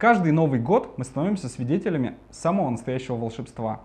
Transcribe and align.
Каждый 0.00 0.32
Новый 0.32 0.60
год 0.60 0.96
мы 0.96 1.04
становимся 1.04 1.50
свидетелями 1.50 2.14
самого 2.30 2.70
настоящего 2.70 3.16
волшебства. 3.16 3.80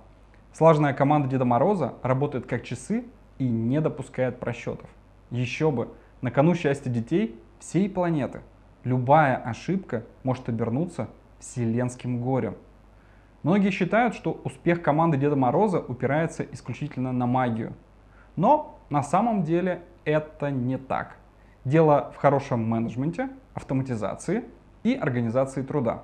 Слаженная 0.53 0.93
команда 0.93 1.27
Деда 1.27 1.43
Мороза 1.43 1.95
работает 2.03 2.45
как 2.45 2.63
часы 2.63 3.03
и 3.37 3.45
не 3.45 3.81
допускает 3.81 4.39
просчетов. 4.39 4.89
Еще 5.29 5.71
бы, 5.71 5.89
на 6.21 6.31
кону 6.31 6.55
счастья 6.55 6.89
детей 6.89 7.37
всей 7.59 7.89
планеты. 7.89 8.39
Любая 8.85 9.35
ошибка 9.35 10.05
может 10.23 10.47
обернуться 10.47 11.09
вселенским 11.39 12.21
горем. 12.21 12.55
Многие 13.43 13.71
считают, 13.71 14.15
что 14.15 14.39
успех 14.45 14.81
команды 14.81 15.17
Деда 15.17 15.35
Мороза 15.35 15.79
упирается 15.79 16.43
исключительно 16.43 17.11
на 17.11 17.25
магию. 17.25 17.73
Но 18.37 18.79
на 18.89 19.03
самом 19.03 19.43
деле 19.43 19.81
это 20.05 20.49
не 20.49 20.77
так. 20.77 21.17
Дело 21.65 22.13
в 22.15 22.19
хорошем 22.21 22.63
менеджменте, 22.69 23.27
автоматизации 23.53 24.45
и 24.85 24.93
организации 24.93 25.63
труда. 25.63 26.03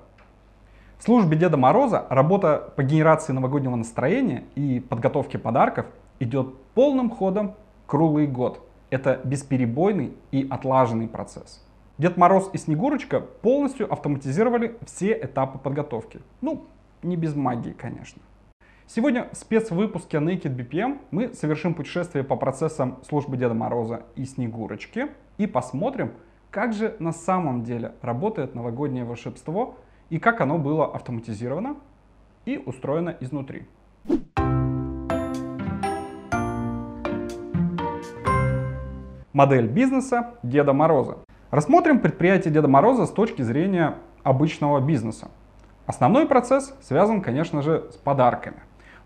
В 0.98 1.04
службе 1.04 1.38
Деда 1.38 1.56
Мороза 1.56 2.06
работа 2.10 2.74
по 2.76 2.84
генерации 2.84 3.32
новогоднего 3.32 3.76
настроения 3.76 4.44
и 4.56 4.80
подготовке 4.80 5.38
подарков 5.38 5.86
идет 6.20 6.58
полным 6.74 7.10
ходом 7.10 7.56
круглый 7.86 8.28
год. 8.28 8.68
Это 8.90 9.22
бесперебойный 9.24 10.14
и 10.32 10.46
отлаженный 10.50 11.08
процесс. 11.08 11.64
Дед 11.98 12.18
Мороз 12.18 12.50
и 12.54 12.58
Снегурочка 12.58 13.20
полностью 13.20 13.92
автоматизировали 13.92 14.78
все 14.86 15.14
этапы 15.14 15.60
подготовки. 15.60 16.20
Ну, 16.42 16.66
не 17.04 17.16
без 17.16 17.36
магии, 17.36 17.72
конечно. 17.72 18.22
Сегодня 18.88 19.30
в 19.32 19.38
спецвыпуске 19.38 20.18
Naked 20.18 20.56
BPM 20.56 21.00
мы 21.12 21.34
совершим 21.34 21.76
путешествие 21.76 22.24
по 22.24 22.36
процессам 22.36 22.98
службы 23.08 23.38
Деда 23.38 23.54
Мороза 23.54 24.04
и 24.16 24.26
Снегурочки 24.26 25.10
и 25.38 25.46
посмотрим, 25.46 26.14
как 26.52 26.74
же 26.74 26.98
на 27.00 27.14
самом 27.14 27.64
деле 27.64 27.94
работает 28.02 28.54
новогоднее 28.56 29.06
волшебство 29.06 29.78
и 30.10 30.20
как 30.20 30.42
оно 30.42 30.58
было 30.58 30.86
автоматизировано 30.86 31.78
и 32.46 32.58
устроено 32.58 33.16
изнутри. 33.22 33.68
Модель 39.32 39.68
бизнеса 39.68 40.36
Деда 40.44 40.74
Мороза. 40.74 41.20
Рассмотрим 41.52 42.00
предприятие 42.00 42.54
Деда 42.54 42.68
Мороза 42.68 43.06
с 43.06 43.12
точки 43.12 43.42
зрения 43.42 43.96
обычного 44.24 44.82
бизнеса. 44.82 45.30
Основной 45.86 46.28
процесс 46.28 46.76
связан, 46.82 47.22
конечно 47.22 47.62
же, 47.62 47.90
с 47.92 47.96
подарками. 47.96 48.58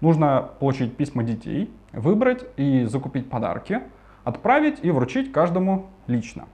Нужно 0.01 0.49
получить 0.59 0.97
письма 0.97 1.23
детей, 1.23 1.71
выбрать 1.93 2.43
и 2.57 2.85
закупить 2.85 3.29
подарки, 3.29 3.83
отправить 4.23 4.79
и 4.81 4.89
вручить 4.89 5.31
каждому 5.31 5.91
лично. 6.07 6.45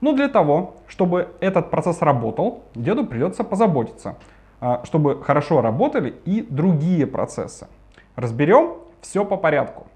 Но 0.00 0.12
для 0.12 0.28
того, 0.28 0.76
чтобы 0.86 1.28
этот 1.40 1.70
процесс 1.70 2.02
работал, 2.02 2.64
деду 2.74 3.06
придется 3.06 3.44
позаботиться, 3.44 4.16
а, 4.60 4.82
чтобы 4.84 5.22
хорошо 5.22 5.62
работали 5.62 6.14
и 6.24 6.42
другие 6.42 7.06
процессы. 7.06 7.66
Разберем 8.14 8.74
все 9.00 9.24
по 9.24 9.36
порядку. 9.36 9.86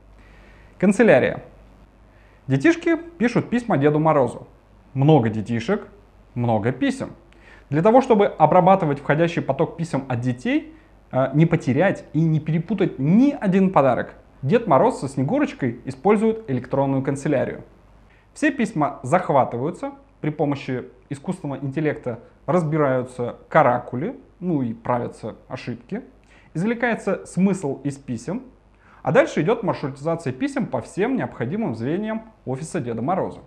Канцелярия. 0.79 1.43
Детишки 2.47 2.97
пишут 2.97 3.51
письма 3.51 3.77
Деду 3.77 3.99
Морозу. 3.99 4.49
Много 4.95 5.29
детишек, 5.29 5.87
много 6.35 6.73
писем. 6.73 7.11
Для 7.69 7.83
того, 7.83 8.01
чтобы 8.01 8.27
обрабатывать 8.27 8.99
входящий 8.99 9.43
поток 9.43 9.77
писем 9.77 10.05
от 10.09 10.21
детей, 10.21 10.75
а, 11.13 11.31
не 11.35 11.47
потерять 11.47 12.05
и 12.13 12.21
не 12.21 12.41
перепутать 12.41 12.99
ни 12.99 13.37
один 13.39 13.71
подарок, 13.71 14.15
Дед 14.43 14.67
Мороз 14.67 15.01
со 15.01 15.09
Снегурочкой 15.09 15.81
используют 15.85 16.49
электронную 16.49 17.03
канцелярию. 17.03 17.63
Все 18.35 18.51
письма 18.51 19.01
захватываются, 19.03 19.93
при 20.21 20.31
помощи 20.31 20.85
искусственного 21.09 21.61
интеллекта 21.61 22.21
разбираются 22.47 23.37
каракули, 23.49 24.19
ну 24.39 24.63
и 24.63 24.73
правятся 24.73 25.37
ошибки, 25.49 26.03
извлекается 26.55 27.27
смысл 27.27 27.81
из 27.85 27.97
писем, 27.97 28.43
а 29.03 29.13
дальше 29.13 29.41
идет 29.43 29.63
маршрутизация 29.63 30.33
писем 30.33 30.67
по 30.67 30.81
всем 30.81 31.17
необходимым 31.17 31.75
звеньям 31.75 32.33
офиса 32.45 32.81
Деда 32.81 33.03
Мороза. 33.03 33.41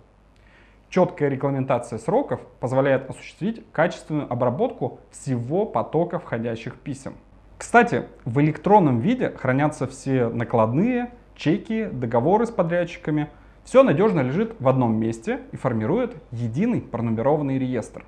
Четкая 0.90 1.28
регламентация 1.28 1.98
сроков 1.98 2.40
позволяет 2.60 3.08
осуществить 3.08 3.64
качественную 3.72 4.30
обработку 4.30 5.00
всего 5.10 5.64
потока 5.64 6.18
входящих 6.18 6.76
писем. 6.76 7.14
Кстати, 7.56 8.04
в 8.24 8.40
электронном 8.40 9.00
виде 9.00 9.30
хранятся 9.30 9.86
все 9.86 10.28
накладные, 10.28 11.10
чеки, 11.34 11.86
договоры 11.86 12.46
с 12.46 12.50
подрядчиками– 12.50 13.30
все 13.64 13.82
надежно 13.82 14.20
лежит 14.20 14.54
в 14.60 14.68
одном 14.68 14.96
месте 14.96 15.40
и 15.52 15.56
формирует 15.56 16.16
единый 16.30 16.80
пронумерованный 16.80 17.58
реестр. 17.58 18.04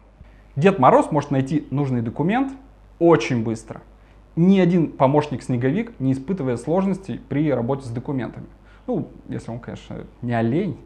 Дед 0.54 0.78
Мороз 0.78 1.10
может 1.10 1.30
найти 1.30 1.66
нужный 1.70 2.02
документ 2.02 2.52
очень 2.98 3.42
быстро. 3.42 3.82
Ни 4.36 4.60
один 4.60 4.92
помощник-снеговик 4.92 5.98
не 5.98 6.12
испытывает 6.12 6.60
сложностей 6.60 7.20
при 7.28 7.50
работе 7.52 7.86
с 7.86 7.90
документами. 7.90 8.46
Ну, 8.86 9.08
если 9.28 9.50
он, 9.50 9.58
конечно, 9.58 10.04
не 10.22 10.34
олень. 10.34 10.78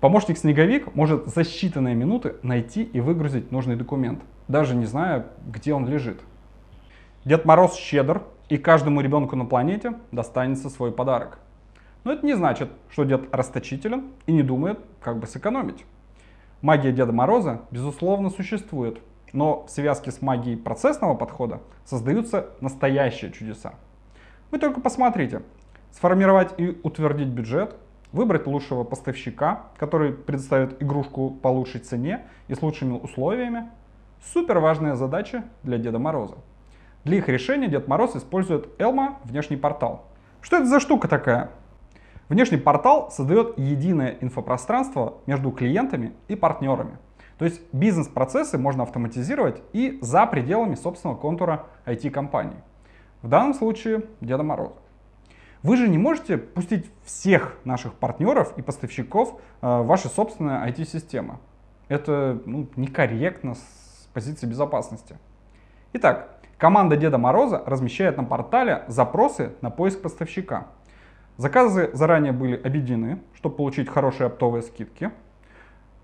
Помощник-снеговик 0.00 0.94
может 0.94 1.26
за 1.26 1.42
считанные 1.42 1.94
минуты 1.94 2.36
найти 2.42 2.82
и 2.82 3.00
выгрузить 3.00 3.52
нужный 3.52 3.76
документ, 3.76 4.22
даже 4.48 4.74
не 4.74 4.86
зная, 4.86 5.26
где 5.46 5.74
он 5.74 5.86
лежит. 5.86 6.20
Дед 7.24 7.44
Мороз 7.44 7.74
щедр, 7.74 8.22
и 8.48 8.56
каждому 8.56 9.00
ребенку 9.00 9.36
на 9.36 9.44
планете 9.44 9.94
достанется 10.10 10.70
свой 10.70 10.90
подарок. 10.90 11.38
Но 12.04 12.12
это 12.12 12.24
не 12.24 12.34
значит, 12.34 12.70
что 12.90 13.04
дед 13.04 13.34
расточителен 13.34 14.12
и 14.26 14.32
не 14.32 14.42
думает, 14.42 14.80
как 15.02 15.18
бы 15.18 15.26
сэкономить. 15.26 15.84
Магия 16.62 16.92
Деда 16.92 17.12
Мороза, 17.12 17.62
безусловно, 17.70 18.30
существует, 18.30 19.00
но 19.32 19.66
в 19.66 19.70
связке 19.70 20.10
с 20.10 20.20
магией 20.22 20.56
процессного 20.56 21.14
подхода 21.14 21.60
создаются 21.84 22.50
настоящие 22.60 23.32
чудеса. 23.32 23.74
Вы 24.50 24.58
только 24.58 24.80
посмотрите. 24.80 25.42
Сформировать 25.92 26.54
и 26.58 26.78
утвердить 26.82 27.28
бюджет, 27.28 27.76
выбрать 28.12 28.46
лучшего 28.46 28.84
поставщика, 28.84 29.66
который 29.76 30.12
предоставит 30.12 30.82
игрушку 30.82 31.30
по 31.30 31.48
лучшей 31.48 31.80
цене 31.80 32.26
и 32.48 32.54
с 32.54 32.62
лучшими 32.62 32.92
условиями. 32.98 33.70
Супер 34.32 34.58
важная 34.58 34.94
задача 34.94 35.44
для 35.62 35.78
Деда 35.78 35.98
Мороза. 35.98 36.36
Для 37.04 37.18
их 37.18 37.28
решения 37.28 37.68
Дед 37.68 37.88
Мороз 37.88 38.14
использует 38.16 38.68
Elma 38.78 39.14
внешний 39.24 39.56
портал. 39.56 40.04
Что 40.42 40.56
это 40.56 40.66
за 40.66 40.80
штука 40.80 41.08
такая? 41.08 41.50
Внешний 42.30 42.58
портал 42.58 43.10
создает 43.10 43.58
единое 43.58 44.16
инфопространство 44.20 45.14
между 45.26 45.50
клиентами 45.50 46.12
и 46.28 46.36
партнерами. 46.36 46.96
То 47.38 47.44
есть 47.44 47.60
бизнес-процессы 47.72 48.56
можно 48.56 48.84
автоматизировать 48.84 49.60
и 49.72 49.98
за 50.00 50.26
пределами 50.26 50.76
собственного 50.76 51.18
контура 51.18 51.66
IT-компании. 51.86 52.58
В 53.22 53.28
данном 53.28 53.52
случае 53.52 54.04
Деда 54.20 54.44
Мороза. 54.44 54.76
Вы 55.64 55.76
же 55.76 55.88
не 55.88 55.98
можете 55.98 56.38
пустить 56.38 56.88
всех 57.04 57.58
наших 57.64 57.94
партнеров 57.94 58.56
и 58.56 58.62
поставщиков 58.62 59.40
э, 59.60 59.66
в 59.66 59.86
ваши 59.86 60.06
собственные 60.06 60.70
IT-системы. 60.70 61.38
Это 61.88 62.40
ну, 62.46 62.68
некорректно 62.76 63.56
с 63.56 64.08
позиции 64.14 64.46
безопасности. 64.46 65.18
Итак, 65.94 66.38
команда 66.58 66.96
Деда 66.96 67.18
Мороза 67.18 67.60
размещает 67.66 68.16
на 68.16 68.22
портале 68.22 68.84
запросы 68.86 69.54
на 69.62 69.70
поиск 69.70 70.00
поставщика. 70.00 70.68
Заказы 71.40 71.88
заранее 71.94 72.32
были 72.32 72.54
объединены, 72.54 73.18
чтобы 73.32 73.56
получить 73.56 73.88
хорошие 73.88 74.26
оптовые 74.26 74.60
скидки. 74.60 75.10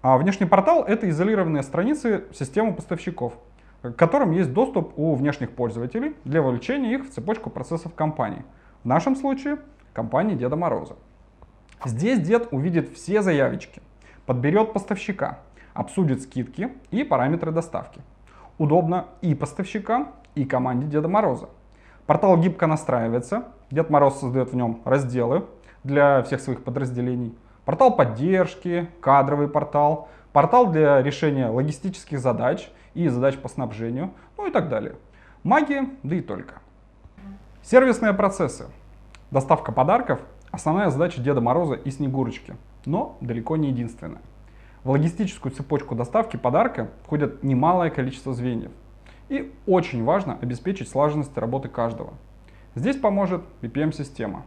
А 0.00 0.16
внешний 0.16 0.46
портал— 0.46 0.82
это 0.88 1.10
изолированные 1.10 1.62
страницы 1.62 2.24
системы 2.32 2.72
поставщиков, 2.72 3.34
к 3.82 3.92
которым 3.92 4.30
есть 4.30 4.54
доступ 4.54 4.98
у 4.98 5.14
внешних 5.14 5.50
пользователей 5.50 6.16
для 6.24 6.40
вовлечения 6.40 6.94
их 6.94 7.06
в 7.06 7.10
цепочку 7.10 7.50
процессов 7.50 7.92
компании. 7.94 8.46
В 8.82 8.86
нашем 8.86 9.14
случае 9.14 9.58
компании 9.92 10.36
Деда 10.36 10.56
Мороза. 10.56 10.96
Здесь 11.84 12.18
дед 12.20 12.48
увидит 12.50 12.88
все 12.96 13.20
заявочки, 13.20 13.82
подберет 14.24 14.72
поставщика, 14.72 15.40
обсудит 15.74 16.22
скидки 16.22 16.70
и 16.90 17.04
параметры 17.04 17.52
доставки. 17.52 18.00
Удобно 18.56 19.08
и 19.20 19.34
поставщикам, 19.34 20.12
и 20.34 20.46
команде 20.46 20.86
Деда 20.86 21.08
Мороза. 21.08 21.50
Портал 22.06 22.38
гибко 22.38 22.66
настраивается, 22.66 23.48
Дед 23.70 23.90
Мороз 23.90 24.20
создает 24.20 24.52
в 24.52 24.56
нем 24.56 24.80
разделы 24.84 25.44
для 25.82 26.22
всех 26.22 26.40
своих 26.40 26.62
подразделений. 26.62 27.36
Портал 27.64 27.96
поддержки, 27.96 28.88
кадровый 29.00 29.48
портал, 29.48 30.08
портал 30.32 30.70
для 30.70 31.02
решения 31.02 31.48
логистических 31.48 32.20
задач 32.20 32.70
и 32.94 33.08
задач 33.08 33.36
по 33.36 33.48
снабжению, 33.48 34.12
ну 34.38 34.46
и 34.46 34.52
так 34.52 34.68
далее. 34.68 34.94
Магия, 35.42 35.88
да 36.04 36.14
и 36.14 36.20
только. 36.20 36.54
Сервисные 37.62 38.12
процессы. 38.12 38.66
Доставка 39.32 39.72
подарков– 39.72 40.20
основная 40.52 40.90
задача 40.90 41.20
Деда 41.20 41.40
Мороза 41.40 41.74
и 41.74 41.90
Снегурочки, 41.90 42.56
но 42.84 43.16
далеко 43.20 43.56
не 43.56 43.70
единственная. 43.70 44.22
В 44.84 44.90
логистическую 44.90 45.50
цепочку 45.50 45.96
доставки 45.96 46.36
подарка 46.36 46.90
входит 47.02 47.42
немалое 47.42 47.90
количество 47.90 48.32
звеньев. 48.32 48.70
И 49.28 49.52
очень 49.66 50.04
важно 50.04 50.38
обеспечить 50.40 50.88
слаженность 50.88 51.36
работы 51.36 51.68
каждого– 51.68 52.14
Здесь 52.76 52.96
поможет 52.96 53.40
BPM-система. 53.62 54.44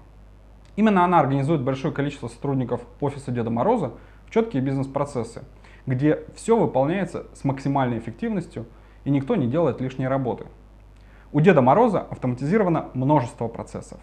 Именно 0.76 1.04
она 1.04 1.20
организует 1.20 1.62
большое 1.62 1.92
количество 1.92 2.28
сотрудников 2.28 2.82
офиса 3.02 3.32
Деда 3.32 3.50
Мороза 3.50 3.94
в 4.28 4.30
четкие 4.30 4.62
бизнес-процессы, 4.62 5.42
где 5.88 6.26
все 6.36 6.56
выполняется 6.56 7.26
с 7.34 7.44
максимальной 7.44 7.98
эффективностью 7.98 8.68
и 9.04 9.10
никто 9.10 9.36
не 9.36 9.48
делает 9.48 9.82
лишней 9.82 10.08
работы. 10.08 10.46
У 11.32 11.42
Деда 11.42 11.64
Мороза 11.64 12.02
автоматизировано 12.02 12.90
множество 12.94 13.48
процессов. 13.48 14.00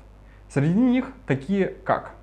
Среди 0.48 0.80
них 0.80 1.12
такие 1.28 1.66
как 1.84 2.16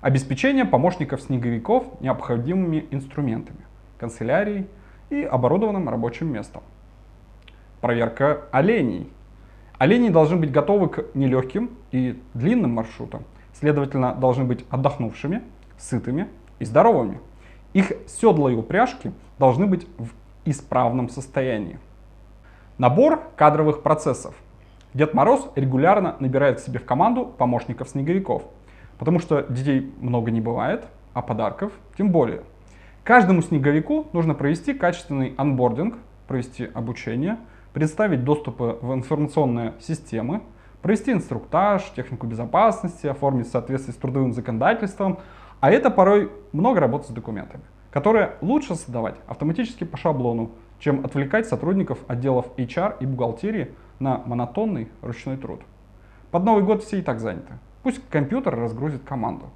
обеспечение 0.00 0.64
помощников-снеговиков 0.64 2.00
необходимыми 2.00 2.86
инструментами, 2.92 3.66
канцелярией 3.98 4.68
и 5.10 5.22
оборудованным 5.24 5.88
рабочим 5.88 6.32
местом. 6.32 6.62
Проверка 7.80 8.44
оленей. 8.52 9.10
Олени 9.84 10.08
должны 10.08 10.38
быть 10.38 10.50
готовы 10.50 10.88
к 10.88 11.14
нелегким 11.14 11.72
и 11.92 12.18
длинным 12.32 12.70
маршрутам, 12.70 13.24
следовательно, 13.52 14.14
должны 14.14 14.44
быть 14.44 14.64
отдохнувшими, 14.70 15.42
сытыми 15.76 16.28
и 16.58 16.64
здоровыми. 16.64 17.20
Их 17.74 17.92
седла 18.06 18.50
и 18.50 18.54
упряжки 18.54 19.12
должны 19.38 19.66
быть 19.66 19.86
в 19.98 20.08
исправном 20.46 21.10
состоянии. 21.10 21.78
Набор 22.78 23.24
кадровых 23.36 23.82
процессов. 23.82 24.34
Дед 24.94 25.12
Мороз 25.12 25.50
регулярно 25.54 26.16
набирает 26.18 26.60
себе 26.60 26.78
в 26.78 26.86
команду 26.86 27.26
помощников-снеговиков, 27.26 28.42
потому 28.98 29.18
что 29.18 29.42
детей 29.42 29.92
много 30.00 30.30
не 30.30 30.40
бывает, 30.40 30.86
а 31.12 31.20
подарков 31.20 31.72
тем 31.98 32.10
более. 32.10 32.40
Каждому 33.02 33.42
снеговику 33.42 34.06
нужно 34.14 34.32
провести 34.32 34.72
качественный 34.72 35.34
анбординг, 35.36 35.98
провести 36.26 36.70
обучение, 36.72 37.36
представить 37.74 38.24
доступы 38.24 38.78
в 38.80 38.94
информационные 38.94 39.74
системы, 39.80 40.42
провести 40.80 41.12
инструктаж, 41.12 41.82
технику 41.94 42.26
безопасности, 42.26 43.08
оформить 43.08 43.48
в 43.48 43.50
соответствии 43.50 43.92
с 43.92 43.96
трудовым 43.96 44.32
законодательством, 44.32 45.18
а 45.60 45.70
это 45.70 45.90
порой 45.90 46.30
много 46.52 46.80
работы 46.80 47.08
с 47.08 47.10
документами, 47.10 47.64
которые 47.90 48.36
лучше 48.40 48.76
создавать 48.76 49.16
автоматически 49.26 49.84
по 49.84 49.96
шаблону, 49.96 50.52
чем 50.78 51.04
отвлекать 51.04 51.48
сотрудников 51.48 51.98
отделов 52.06 52.46
HR 52.56 52.96
и 53.00 53.06
бухгалтерии 53.06 53.74
на 53.98 54.18
монотонный 54.18 54.88
ручной 55.02 55.36
труд. 55.36 55.60
Под 56.30 56.44
Новый 56.44 56.62
год 56.62 56.84
все 56.84 56.98
и 56.98 57.02
так 57.02 57.18
заняты. 57.18 57.54
Пусть 57.82 58.00
компьютер 58.08 58.54
разгрузит 58.54 59.02
команду. 59.02 59.50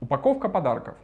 Упаковка 0.00 0.48
подарков. 0.48 0.94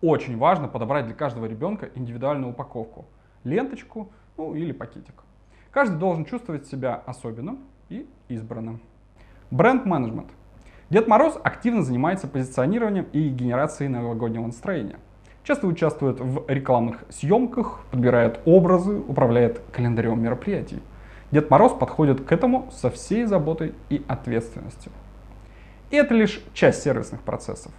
Очень 0.00 0.38
важно 0.38 0.68
подобрать 0.68 1.06
для 1.06 1.14
каждого 1.14 1.46
ребенка 1.46 1.88
индивидуальную 1.96 2.52
упаковку. 2.52 3.06
Ленточку, 3.42 4.10
ну 4.38 4.54
или 4.54 4.72
пакетик. 4.72 5.24
Каждый 5.70 5.98
должен 5.98 6.24
чувствовать 6.24 6.66
себя 6.66 7.02
особенным 7.04 7.58
и 7.90 8.06
избранным. 8.28 8.80
Бренд-менеджмент. 9.50 10.28
Дед 10.88 11.06
Мороз 11.08 11.38
активно 11.42 11.82
занимается 11.82 12.26
позиционированием 12.26 13.06
и 13.12 13.28
генерацией 13.28 13.90
новогоднего 13.90 14.46
настроения. 14.46 14.98
Часто 15.44 15.66
участвует 15.66 16.20
в 16.20 16.44
рекламных 16.48 17.04
съемках, 17.10 17.80
подбирает 17.90 18.40
образы, 18.46 18.96
управляет 18.96 19.60
календарем 19.72 20.22
мероприятий. 20.22 20.80
Дед 21.30 21.50
Мороз 21.50 21.72
подходит 21.72 22.24
к 22.24 22.32
этому 22.32 22.70
со 22.70 22.90
всей 22.90 23.24
заботой 23.24 23.74
и 23.90 24.02
ответственностью. 24.08 24.92
И 25.90 25.96
это 25.96 26.14
лишь 26.14 26.42
часть 26.54 26.82
сервисных 26.82 27.20
процессов. 27.22 27.72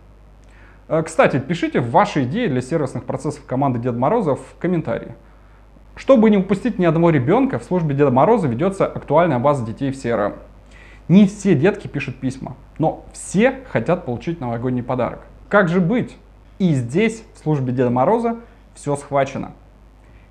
Э, 0.88 1.02
кстати, 1.04 1.40
пишите 1.40 1.80
ваши 1.80 2.24
идеи 2.24 2.48
для 2.48 2.62
сервисных 2.62 3.06
процессов 3.06 3.46
команды 3.46 3.80
Деда 3.80 3.98
Мороза 3.98 4.36
в 4.36 4.56
комментарии. 4.60 5.16
Чтобы 6.00 6.30
не 6.30 6.38
упустить 6.38 6.80
ни 6.80 6.86
одного 6.86 7.10
ребенка, 7.10 7.60
в 7.60 7.64
службе 7.66 7.94
Деда 7.94 8.10
Мороза 8.10 8.48
ведется 8.48 8.86
актуальная 8.86 9.38
база 9.38 9.66
детей 9.66 9.92
в 9.92 9.96
CRM. 9.96 10.38
Не 11.10 11.28
все 11.28 11.56
детки 11.56 11.88
пишут 11.88 12.16
письма, 12.16 12.56
но 12.78 13.04
все 13.12 13.60
хотят 13.70 14.06
получить 14.06 14.40
новогодний 14.40 14.82
подарок. 14.82 15.20
Как 15.50 15.68
же 15.68 15.82
быть? 15.82 16.16
И 16.58 16.74
здесь, 16.74 17.26
в 17.36 17.40
службе 17.40 17.74
Деда 17.74 17.90
Мороза, 17.90 18.38
все 18.76 18.96
схвачено. 18.96 19.52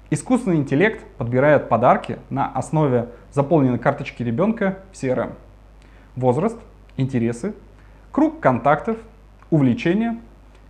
Искусственный 0.08 0.56
интеллект 0.56 1.04
подбирает 1.18 1.68
подарки 1.68 2.18
на 2.30 2.48
основе 2.48 3.10
заполненной 3.32 3.78
карточки 3.78 4.22
ребенка 4.22 4.78
в 4.90 4.94
CRM. 4.94 5.32
Возраст, 6.16 6.58
интересы, 6.96 7.52
круг 8.10 8.40
контактов, 8.40 8.96
увлечения 9.50 10.18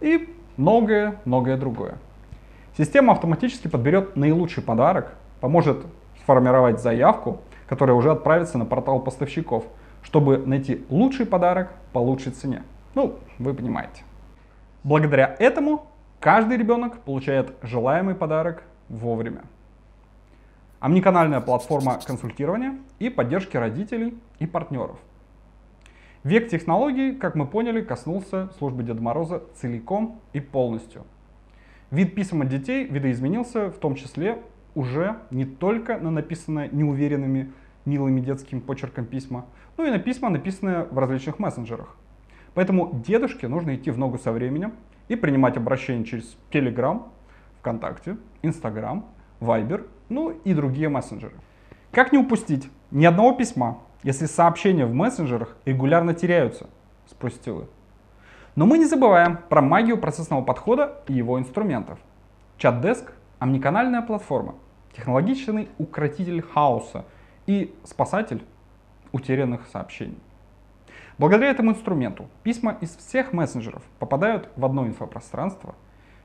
и 0.01 0.29
многое-многое 0.57 1.57
другое. 1.57 1.99
Система 2.79 3.13
автоматически 3.13 3.69
подберет 3.69 4.17
наилучший 4.17 4.63
подарок, 4.63 5.15
поможет 5.43 5.85
сформировать 6.23 6.81
заявку, 6.81 7.43
которая 7.69 7.95
уже 7.95 8.11
отправится 8.11 8.57
на 8.57 8.65
портал 8.65 9.01
поставщиков– 9.01 9.65
чтобы 10.03 10.39
найти 10.39 10.85
лучший 10.89 11.27
подарок 11.27 11.73
по 11.93 11.99
лучшей 11.99 12.33
цене. 12.33 12.63
Ну, 12.95 13.19
вы 13.39 13.55
понимаете. 13.55 14.03
Благодаря 14.85 15.37
этому 15.39 15.87
каждый 16.21 16.57
ребенок 16.57 17.01
получает 17.01 17.53
желаемый 17.63 18.15
подарок 18.15 18.63
вовремя. 18.89 19.43
Омниканальная 20.81 21.41
платформа 21.41 21.99
консультирования 22.07 22.79
и 22.99 23.11
поддержки 23.11 23.57
родителей 23.57 24.17
и 24.39 24.47
партнеров. 24.47 24.97
Век 26.25 26.49
технологий, 26.49 27.13
как 27.13 27.35
мы 27.35 27.47
поняли, 27.47 27.81
коснулся 27.83 28.49
службы 28.59 28.83
Деда 28.83 29.03
Мороза 29.03 29.43
целиком 29.57 30.21
и 30.33 30.41
полностью. 30.41 31.05
Вид 31.91 32.15
писем 32.15 32.43
от 32.43 32.49
детей 32.49 32.85
видоизменился, 32.85 33.71
в 33.71 33.79
том 33.79 33.95
числе 33.95 34.39
уже 34.75 35.17
не 35.31 35.47
только 35.47 35.99
на 35.99 36.11
написанное 36.11 36.69
неуверенными 36.71 37.53
милыми 37.87 38.21
детским 38.21 38.61
почерком 38.61 39.07
письма, 39.07 39.47
ну 39.79 39.87
и 39.87 39.91
на 39.91 39.99
письма, 39.99 40.29
написанные 40.29 40.85
в 40.85 40.99
различных 40.99 41.39
мессенджерах. 41.39 41.97
Поэтому 42.53 43.03
дедушке 43.07 43.49
нужно 43.49 43.75
идти 43.77 43.91
в 43.91 43.97
ногу 43.97 44.19
со 44.19 44.33
временем 44.33 44.75
и 45.09 45.17
принимать 45.17 45.57
обращения 45.57 46.05
через 46.05 46.37
Telegram, 46.51 47.05
ВКонтакте, 47.61 48.19
Instagram, 48.43 49.07
Viber, 49.41 49.87
ну 50.11 50.31
и 50.45 50.53
другие 50.53 50.91
мессенджеры. 50.91 51.35
Как 51.91 52.13
не 52.13 52.19
упустить 52.19 52.69
ни 52.91 53.07
одного 53.07 53.33
письма, 53.33 53.79
если 54.03 54.27
сообщения 54.27 54.85
в 54.85 54.93
мессенджерах 54.93 55.57
регулярно 55.65 56.13
теряются, 56.13 56.69
спросите 57.07 57.53
вы. 57.53 57.67
Но 58.59 58.67
мы 58.67 58.79
не 58.79 58.87
забываем 58.87 59.39
про 59.49 59.63
магию 59.63 59.99
процессного 59.99 60.43
подхода 60.43 61.01
и 61.07 61.13
его 61.13 61.39
инструментов. 61.39 62.01
Чат-деск– 62.57 63.13
омниканальная 63.39 64.03
платформа, 64.03 64.57
технологичный 64.97 65.69
укротитель 65.79 66.43
хаоса– 66.43 67.05
и 67.47 67.73
спасатель 67.85 68.43
утерянных 69.13 69.69
сообщений. 69.69 70.19
Благодаря 71.19 71.53
этому 71.53 71.71
инструменту 71.71 72.27
письма 72.43 72.77
из 72.81 72.97
всех 72.97 73.33
мессенджеров 73.33 73.85
попадают 74.01 74.49
в 74.57 74.65
одно 74.65 74.89
инфопространство. 74.89 75.77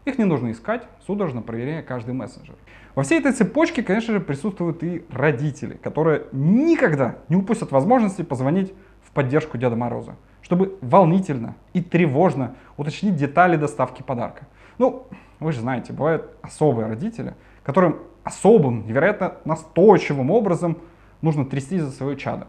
Их 0.06 0.18
не 0.18 0.25
нужно 0.25 0.50
искать, 0.50 0.88
судорожно 1.06 1.44
проверяя 1.44 1.83
каждый 1.83 2.15
мессенджер. 2.15 2.56
Во 2.95 3.03
всей 3.03 3.19
этой 3.19 3.33
цепочке, 3.33 3.83
конечно 3.83 4.12
же, 4.12 4.19
присутствуют 4.19 4.81
и 4.81 5.06
родители, 5.12 5.75
которые 5.75 6.25
никогда 6.31 7.17
не 7.29 7.36
упустят 7.36 7.72
возможности 7.72 8.24
позвонить 8.24 8.74
в 9.03 9.12
поддержку 9.12 9.60
Деда 9.60 9.75
Мороза, 9.75 10.15
чтобы 10.43 10.77
волнительно 10.81 11.55
и 11.73 11.81
тревожно 11.81 12.55
уточнить 12.77 13.15
детали 13.15 13.55
доставки 13.55 14.03
подарка. 14.03 14.45
Ну, 14.77 15.07
вы 15.39 15.51
же 15.51 15.62
знаете, 15.62 15.93
бывают 15.93 16.29
особые 16.41 16.88
родители, 16.88 17.33
которым 17.63 18.00
особым, 18.23 18.85
невероятно 18.85 19.35
настойчивым 19.45 20.29
образом 20.29 20.77
нужно 21.21 21.45
трясти 21.45 21.79
за 21.79 21.91
свое 21.91 22.15
чадо. 22.17 22.47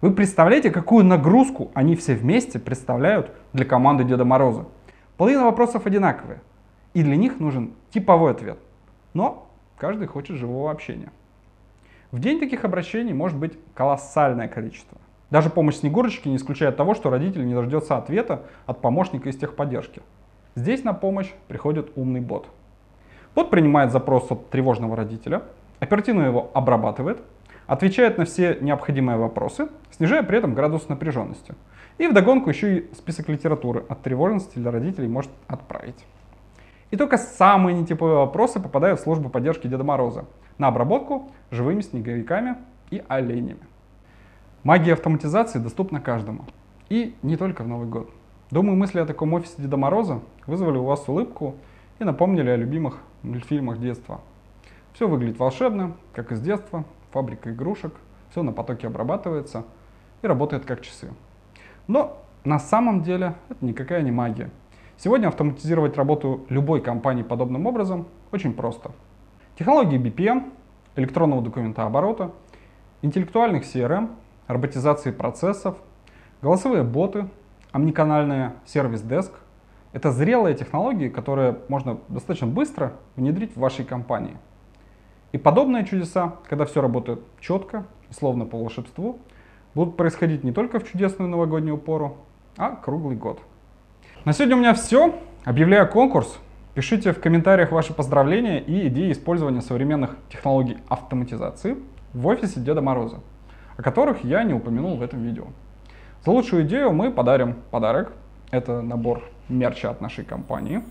Вы 0.00 0.12
представляете, 0.12 0.70
какую 0.70 1.04
нагрузку 1.04 1.70
они 1.74 1.96
все 1.96 2.14
вместе 2.14 2.58
представляют 2.58 3.32
для 3.52 3.64
команды 3.64 4.04
Деда 4.04 4.24
Мороза? 4.24 4.66
Половина 5.16 5.44
вопросов 5.44 5.86
одинаковые, 5.86 6.40
и 6.94 7.02
для 7.02 7.16
них 7.16 7.40
нужен 7.40 7.72
типовой 7.90 8.30
ответ. 8.30 8.58
Но 9.12 9.50
каждый 9.76 10.06
хочет 10.06 10.36
живого 10.36 10.70
общения. 10.70 11.10
В 12.10 12.20
день 12.20 12.38
таких 12.38 12.64
обращений 12.64 13.12
может 13.12 13.36
быть 13.36 13.58
колоссальное 13.74 14.48
количество. 14.48 14.98
Даже 15.30 15.50
помощь 15.50 15.76
Снегурочки 15.76 16.28
не 16.28 16.36
исключает 16.36 16.76
того, 16.76 16.94
что 16.94 17.10
родитель 17.10 17.46
не 17.46 17.54
дождется 17.54 17.96
ответа 17.96 18.42
от 18.66 18.80
помощника 18.80 19.28
из 19.28 19.36
техподдержки. 19.36 20.02
Здесь 20.54 20.84
на 20.84 20.94
помощь 20.94 21.30
приходит 21.48 21.92
умный 21.96 22.20
бот. 22.20 22.48
Бот 23.34 23.50
принимает 23.50 23.92
запрос 23.92 24.30
от 24.30 24.50
тревожного 24.50 24.96
родителя, 24.96 25.42
оперативно 25.80 26.22
его 26.22 26.50
обрабатывает 26.54 27.18
отвечает 27.68 28.18
на 28.18 28.24
все 28.24 28.58
необходимые 28.60 29.18
вопросы, 29.18 29.68
снижая 29.90 30.24
при 30.24 30.38
этом 30.38 30.54
градус 30.54 30.88
напряженности. 30.88 31.54
И 31.98 32.08
вдогонку 32.08 32.48
еще 32.48 32.78
и 32.78 32.94
список 32.94 33.28
литературы 33.28 33.84
от 33.88 34.02
тревожности 34.02 34.58
для 34.58 34.72
родителей 34.72 35.06
может 35.06 35.30
отправить. 35.46 36.04
И 36.90 36.96
только 36.96 37.18
самые 37.18 37.78
нетиповые 37.78 38.16
вопросы 38.16 38.58
попадают 38.58 38.98
в 38.98 39.02
службу 39.02 39.28
поддержки 39.28 39.66
Деда 39.66 39.84
Мороза 39.84 40.24
на 40.56 40.68
обработку 40.68 41.30
живыми 41.50 41.82
снеговиками 41.82 42.56
и 42.90 43.02
оленями. 43.06 43.60
Магия 44.64 44.94
автоматизации 44.94 45.60
доступна 45.60 46.00
каждому. 46.00 46.44
И 46.88 47.14
не 47.22 47.36
только 47.36 47.62
в 47.62 47.68
Новый 47.68 47.86
год. 47.86 48.10
Думаю, 48.50 48.76
мысли 48.76 48.98
о 48.98 49.06
таком 49.06 49.32
офисе 49.34 49.54
Деда 49.58 49.76
Мороза 49.76 50.20
вызвали 50.46 50.78
у 50.78 50.84
вас 50.84 51.08
улыбку 51.08 51.54
и 52.00 52.04
напомнили 52.04 52.50
о 52.50 52.56
любимых 52.56 52.98
мультфильмах 53.22 53.78
детства. 53.78 54.20
Все 54.94 55.06
выглядит 55.06 55.38
волшебно, 55.38 55.96
как 56.12 56.32
из 56.32 56.40
детства, 56.40 56.84
фабрика 57.12 57.52
игрушек, 57.52 57.94
все 58.30 58.42
на 58.42 58.52
потоке 58.52 58.88
обрабатывается 58.88 59.64
и 60.22 60.26
работает 60.26 60.64
как 60.64 60.80
часы. 60.80 61.12
Но 61.86 62.20
на 62.44 62.58
самом 62.58 63.02
деле 63.02 63.34
это 63.48 63.64
никакая 63.64 64.02
не 64.02 64.10
магия. 64.10 64.50
Сегодня 64.96 65.28
автоматизировать 65.28 65.96
работу 65.96 66.46
любой 66.48 66.80
компании 66.80 67.22
подобным 67.22 67.66
образом 67.66 68.08
очень 68.32 68.54
просто. 68.54 68.90
Технологии 69.56 70.00
BPM, 70.00 70.50
электронного 70.96 71.42
документооборота, 71.42 72.32
интеллектуальных 73.02 73.62
CRM, 73.62 74.10
роботизации 74.48 75.12
процессов, 75.12 75.76
голосовые 76.42 76.82
боты, 76.82 77.28
омниканальная 77.70 78.54
сервис-деск. 78.66 79.32
Это 79.92 80.10
зрелые 80.10 80.56
технологии, 80.56 81.08
которые 81.08 81.58
можно 81.68 81.98
достаточно 82.08 82.46
быстро 82.48 82.94
внедрить 83.14 83.54
в 83.54 83.60
вашей 83.60 83.84
компании. 83.84 84.36
И 85.30 85.38
подобные 85.38 85.84
чудеса, 85.84 86.34
когда 86.48 86.64
все 86.64 86.80
работает 86.80 87.20
четко 87.40 87.86
словно 88.10 88.46
по 88.46 88.58
волшебству, 88.58 89.18
будут 89.74 89.96
происходить 89.96 90.44
не 90.44 90.52
только 90.52 90.80
в 90.80 90.90
чудесную 90.90 91.30
новогоднюю 91.30 91.78
пору, 91.78 92.16
а 92.56 92.70
круглый 92.70 93.16
год. 93.16 93.40
На 94.24 94.32
сегодня 94.32 94.56
у 94.56 94.58
меня 94.58 94.74
все. 94.74 95.14
Объявляю 95.44 95.88
конкурс. 95.88 96.38
Пишите 96.74 97.12
в 97.12 97.20
комментариях 97.20 97.72
ваши 97.72 97.92
поздравления 97.92 98.60
и 98.60 98.88
идеи 98.88 99.12
использования 99.12 99.60
современных 99.60 100.16
технологий 100.30 100.78
автоматизации 100.88 101.76
в 102.14 102.26
офисе 102.26 102.60
Деда 102.60 102.80
Мороза, 102.80 103.20
о 103.78 103.82
которых 103.82 104.24
я 104.24 104.42
не 104.42 104.52
упомянул 104.52 104.96
в 104.96 105.02
этом 105.02 105.22
видео. 105.22 105.46
За 106.24 106.32
лучшую 106.32 106.66
идею 106.66 106.92
мы 106.92 107.12
подарим 107.12 107.54
подарок. 107.70 108.12
Это 108.50 108.82
набор 108.82 109.22
мерча 109.48 109.88
от 109.88 110.00
нашей 110.00 110.24
компании. 110.24 110.82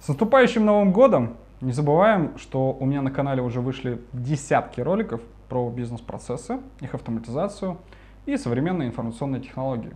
С 0.00 0.08
наступающим 0.08 0.64
Новым 0.64 0.92
Годом! 0.92 1.36
Не 1.60 1.72
забываем, 1.72 2.36
что 2.38 2.72
у 2.72 2.86
меня 2.86 3.02
на 3.02 3.10
канале 3.10 3.42
уже 3.42 3.60
вышли 3.60 4.00
десятки 4.12 4.80
роликов 4.80 5.20
про 5.48 5.68
бизнес-процессы, 5.70 6.60
их 6.80 6.94
автоматизацию 6.94 7.76
и 8.24 8.36
современные 8.36 8.88
информационные 8.88 9.42
технологии. 9.42 9.92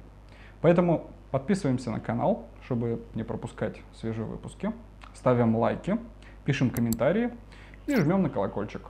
Поэтому 0.60 1.10
подписываемся 1.30 1.90
на 1.90 1.98
канал, 1.98 2.44
чтобы 2.62 3.00
не 3.14 3.24
пропускать 3.24 3.78
свежие 3.94 4.26
выпуски, 4.26 4.70
ставим 5.14 5.56
лайки, 5.56 5.98
пишем 6.44 6.70
комментарии 6.70 7.30
и 7.86 7.96
жмем 7.96 8.22
на 8.22 8.28
колокольчик. 8.28 8.82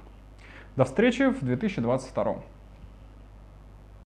До 0.75 0.85
встречи 0.85 1.31
в 1.31 1.43
2022 1.43 2.43